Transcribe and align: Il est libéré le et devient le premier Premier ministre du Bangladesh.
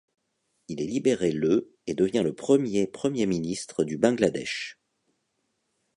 Il 0.67 0.81
est 0.81 0.87
libéré 0.87 1.31
le 1.31 1.75
et 1.85 1.93
devient 1.93 2.23
le 2.23 2.33
premier 2.33 2.87
Premier 2.87 3.27
ministre 3.27 3.83
du 3.83 3.99
Bangladesh. 3.99 4.79